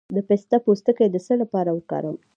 [0.15, 2.17] د پسته پوستکی د څه لپاره وکاروم؟